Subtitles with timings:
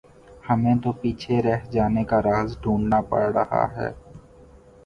[0.49, 3.89] ہمیں تو پیچھے رہ جانے کا راز ڈھونڈنا پڑ رہا ہے۔